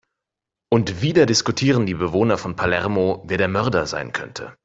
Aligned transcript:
Und 0.73 1.03
wieder 1.03 1.27
diskutieren 1.27 1.85
die 1.85 1.93
Bewohner 1.93 2.39
von 2.39 2.55
Palermo, 2.55 3.21
wer 3.27 3.37
der 3.37 3.47
Mörder 3.47 3.85
sein 3.85 4.11
könnte. 4.11 4.55